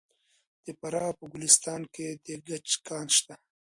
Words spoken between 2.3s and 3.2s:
ګچ کان